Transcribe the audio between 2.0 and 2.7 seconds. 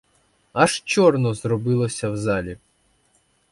в залі.